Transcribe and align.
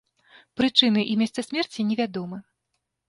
Прычыны 0.61 1.03
і 1.11 1.17
месца 1.23 1.45
смерці 1.49 1.87
не 1.91 1.95
вядомы. 2.01 2.37